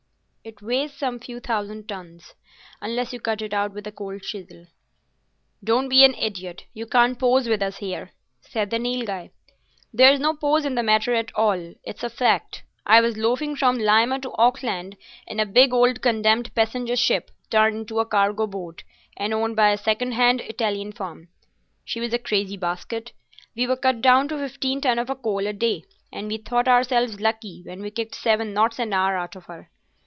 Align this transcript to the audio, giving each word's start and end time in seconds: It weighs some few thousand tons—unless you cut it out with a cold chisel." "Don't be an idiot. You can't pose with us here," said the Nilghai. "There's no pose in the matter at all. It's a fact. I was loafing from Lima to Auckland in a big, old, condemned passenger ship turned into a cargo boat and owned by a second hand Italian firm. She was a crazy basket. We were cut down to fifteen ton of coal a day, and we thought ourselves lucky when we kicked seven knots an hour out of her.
It 0.43 0.59
weighs 0.59 0.91
some 0.91 1.19
few 1.19 1.39
thousand 1.39 1.87
tons—unless 1.87 3.13
you 3.13 3.19
cut 3.19 3.43
it 3.43 3.53
out 3.53 3.73
with 3.73 3.85
a 3.85 3.91
cold 3.91 4.23
chisel." 4.23 4.65
"Don't 5.63 5.87
be 5.87 6.03
an 6.03 6.15
idiot. 6.15 6.65
You 6.73 6.87
can't 6.87 7.19
pose 7.19 7.47
with 7.47 7.61
us 7.61 7.77
here," 7.77 8.13
said 8.41 8.71
the 8.71 8.79
Nilghai. 8.79 9.29
"There's 9.93 10.19
no 10.19 10.33
pose 10.33 10.65
in 10.65 10.73
the 10.73 10.81
matter 10.81 11.13
at 11.13 11.31
all. 11.35 11.75
It's 11.83 12.03
a 12.03 12.09
fact. 12.09 12.63
I 12.87 13.01
was 13.01 13.17
loafing 13.17 13.55
from 13.55 13.77
Lima 13.77 14.17
to 14.21 14.31
Auckland 14.33 14.97
in 15.27 15.39
a 15.39 15.45
big, 15.45 15.73
old, 15.75 16.01
condemned 16.01 16.55
passenger 16.55 16.95
ship 16.95 17.29
turned 17.51 17.77
into 17.77 17.99
a 17.99 18.05
cargo 18.07 18.47
boat 18.47 18.83
and 19.15 19.35
owned 19.35 19.55
by 19.55 19.69
a 19.69 19.77
second 19.77 20.13
hand 20.13 20.41
Italian 20.41 20.91
firm. 20.91 21.27
She 21.85 21.99
was 21.99 22.15
a 22.15 22.17
crazy 22.19 22.57
basket. 22.57 23.11
We 23.55 23.67
were 23.67 23.77
cut 23.77 24.01
down 24.01 24.27
to 24.29 24.39
fifteen 24.39 24.81
ton 24.81 24.97
of 24.97 25.15
coal 25.21 25.45
a 25.45 25.53
day, 25.53 25.83
and 26.11 26.27
we 26.27 26.37
thought 26.39 26.67
ourselves 26.67 27.19
lucky 27.21 27.61
when 27.63 27.83
we 27.83 27.91
kicked 27.91 28.15
seven 28.15 28.55
knots 28.55 28.79
an 28.79 28.91
hour 28.91 29.15
out 29.15 29.35
of 29.35 29.45
her. 29.45 29.69